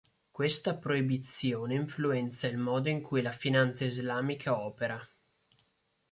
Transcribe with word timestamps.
Questa 0.31 0.73
proibizione 0.75 1.75
influenza 1.75 2.47
il 2.47 2.57
modo 2.57 2.89
in 2.89 3.03
cui 3.03 3.21
la 3.21 3.31
finanza 3.33 3.85
islamica 3.85 4.59
opera. 4.59 4.99